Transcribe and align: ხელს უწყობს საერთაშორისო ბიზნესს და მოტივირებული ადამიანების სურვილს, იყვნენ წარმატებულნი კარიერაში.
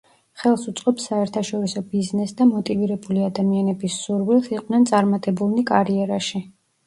ხელს 0.43 0.61
უწყობს 0.69 1.03
საერთაშორისო 1.09 1.83
ბიზნესს 1.91 2.37
და 2.39 2.47
მოტივირებული 2.53 3.23
ადამიანების 3.27 3.99
სურვილს, 4.07 4.49
იყვნენ 4.57 4.89
წარმატებულნი 4.93 5.65
კარიერაში. 5.73 6.43